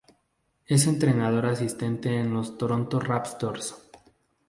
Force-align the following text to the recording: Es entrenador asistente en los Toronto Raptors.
Es 0.65 0.87
entrenador 0.87 1.45
asistente 1.45 2.15
en 2.17 2.33
los 2.33 2.57
Toronto 2.57 2.99
Raptors. 2.99 3.75